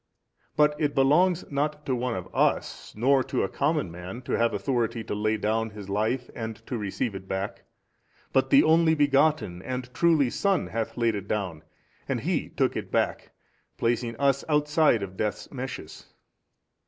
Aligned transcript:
But 0.55 0.75
it 0.81 0.95
belongs 0.95 1.45
not 1.51 1.85
to 1.85 1.93
one 1.95 2.15
of 2.15 2.27
us 2.33 2.91
nor 2.97 3.23
to 3.25 3.43
a 3.43 3.47
common 3.49 3.91
man 3.91 4.23
to 4.23 4.31
have 4.31 4.51
authority 4.51 5.03
to 5.03 5.13
lay 5.13 5.37
down 5.37 5.69
his 5.69 5.89
life 5.89 6.27
and 6.33 6.55
to 6.65 6.75
receive 6.75 7.13
it 7.13 7.27
back, 7.27 7.65
but 8.33 8.49
the 8.49 8.63
Only 8.63 8.95
Begotten 8.95 9.61
and 9.61 9.93
truly 9.93 10.31
Son 10.31 10.65
hath 10.69 10.97
laid 10.97 11.13
it 11.13 11.27
down, 11.27 11.61
and 12.09 12.21
He 12.21 12.49
took 12.49 12.75
it 12.75 12.89
back, 12.91 13.29
placing 13.77 14.15
us 14.15 14.43
outside 14.49 15.03
of 15.03 15.17
death's 15.17 15.51
meshes. 15.51 16.07